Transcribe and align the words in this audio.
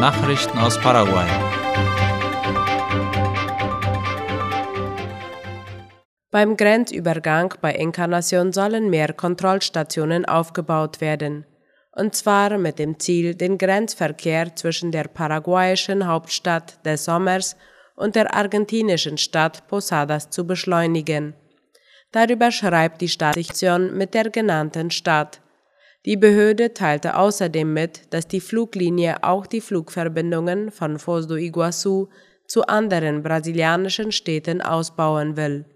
Nachrichten 0.00 0.56
aus 0.58 0.78
Paraguay. 0.80 1.26
Beim 6.30 6.56
Grenzübergang 6.56 7.54
bei 7.60 7.72
Encarnacion 7.72 8.52
sollen 8.52 8.90
mehr 8.90 9.12
Kontrollstationen 9.12 10.24
aufgebaut 10.24 11.00
werden. 11.00 11.46
Und 11.90 12.14
zwar 12.14 12.58
mit 12.58 12.78
dem 12.78 13.00
Ziel, 13.00 13.34
den 13.34 13.58
Grenzverkehr 13.58 14.54
zwischen 14.54 14.92
der 14.92 15.08
paraguayischen 15.08 16.06
Hauptstadt 16.06 16.78
des 16.86 17.04
Sommers 17.04 17.56
und 17.96 18.14
der 18.14 18.32
argentinischen 18.32 19.18
Stadt 19.18 19.66
Posadas 19.66 20.30
zu 20.30 20.46
beschleunigen. 20.46 21.34
Darüber 22.12 22.52
schreibt 22.52 23.00
die 23.00 23.08
Stadtstation 23.08 23.96
mit 23.96 24.14
der 24.14 24.30
genannten 24.30 24.92
Stadt. 24.92 25.40
Die 26.08 26.16
Behörde 26.16 26.72
teilte 26.72 27.18
außerdem 27.18 27.70
mit, 27.70 28.14
dass 28.14 28.26
die 28.26 28.40
Fluglinie 28.40 29.22
auch 29.24 29.46
die 29.46 29.60
Flugverbindungen 29.60 30.70
von 30.70 30.98
Foz 30.98 31.26
do 31.26 31.34
Iguaçu 31.34 32.08
zu 32.46 32.66
anderen 32.66 33.22
brasilianischen 33.22 34.10
Städten 34.10 34.62
ausbauen 34.62 35.36
will. 35.36 35.66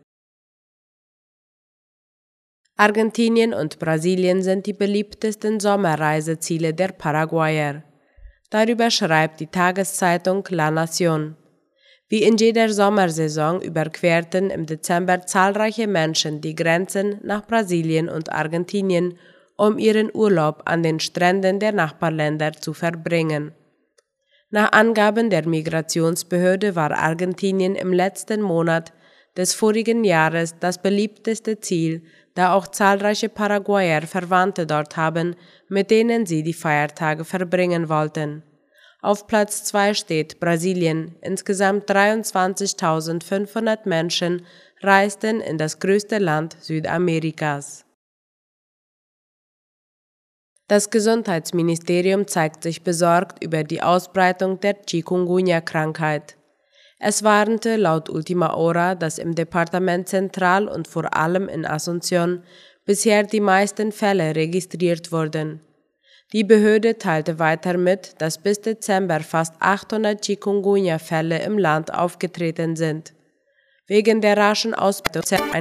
Argentinien 2.78 3.52
und 3.52 3.78
Brasilien 3.78 4.42
sind 4.42 4.64
die 4.64 4.72
beliebtesten 4.72 5.60
Sommerreiseziele 5.60 6.72
der 6.72 6.92
Paraguayer. 6.92 7.82
Darüber 8.48 8.90
schreibt 8.90 9.38
die 9.38 9.48
Tageszeitung 9.48 10.48
La 10.48 10.70
Nación. 10.70 11.34
Wie 12.08 12.22
in 12.22 12.38
jeder 12.38 12.70
Sommersaison 12.70 13.60
überquerten 13.60 14.48
im 14.48 14.64
Dezember 14.64 15.26
zahlreiche 15.26 15.86
Menschen 15.86 16.40
die 16.40 16.54
Grenzen 16.54 17.20
nach 17.22 17.46
Brasilien 17.46 18.08
und 18.08 18.32
Argentinien, 18.32 19.18
um 19.62 19.78
ihren 19.78 20.10
Urlaub 20.12 20.62
an 20.64 20.82
den 20.82 20.98
Stränden 20.98 21.60
der 21.60 21.70
Nachbarländer 21.70 22.50
zu 22.50 22.72
verbringen. 22.72 23.52
Nach 24.50 24.72
Angaben 24.72 25.30
der 25.30 25.46
Migrationsbehörde 25.46 26.74
war 26.74 26.90
Argentinien 26.90 27.76
im 27.76 27.92
letzten 27.92 28.42
Monat 28.42 28.92
des 29.36 29.54
vorigen 29.54 30.02
Jahres 30.02 30.56
das 30.58 30.82
beliebteste 30.82 31.60
Ziel, 31.60 32.02
da 32.34 32.54
auch 32.54 32.66
zahlreiche 32.66 33.28
Paraguayer 33.28 34.02
Verwandte 34.02 34.66
dort 34.66 34.96
haben, 34.96 35.36
mit 35.68 35.92
denen 35.92 36.26
sie 36.26 36.42
die 36.42 36.54
Feiertage 36.54 37.24
verbringen 37.24 37.88
wollten. 37.88 38.42
Auf 39.00 39.28
Platz 39.28 39.62
2 39.62 39.94
steht 39.94 40.40
Brasilien. 40.40 41.14
Insgesamt 41.20 41.88
23.500 41.88 43.88
Menschen 43.88 44.44
reisten 44.80 45.40
in 45.40 45.56
das 45.56 45.78
größte 45.78 46.18
Land 46.18 46.56
Südamerikas. 46.58 47.84
Das 50.72 50.88
Gesundheitsministerium 50.88 52.26
zeigt 52.26 52.62
sich 52.62 52.82
besorgt 52.82 53.44
über 53.44 53.62
die 53.62 53.82
Ausbreitung 53.82 54.58
der 54.60 54.74
Chikungunya-Krankheit. 54.88 56.38
Es 56.98 57.22
warnte 57.22 57.76
laut 57.76 58.08
Ultima 58.08 58.54
Hora, 58.54 58.94
dass 58.94 59.18
im 59.18 59.34
Departement 59.34 60.08
Zentral 60.08 60.68
und 60.68 60.88
vor 60.88 61.14
allem 61.14 61.50
in 61.50 61.66
Asunción 61.66 62.40
bisher 62.86 63.22
die 63.22 63.40
meisten 63.40 63.92
Fälle 63.92 64.34
registriert 64.34 65.12
wurden. 65.12 65.60
Die 66.32 66.42
Behörde 66.42 66.96
teilte 66.96 67.38
weiter 67.38 67.76
mit, 67.76 68.14
dass 68.22 68.38
bis 68.38 68.62
Dezember 68.62 69.20
fast 69.20 69.54
800 69.60 70.24
Chikungunya-Fälle 70.24 71.42
im 71.42 71.58
Land 71.58 71.92
aufgetreten 71.92 72.76
sind. 72.76 73.12
Wegen 73.86 74.22
der 74.22 74.38
raschen 74.38 74.72
Ausbreitung 74.72 75.52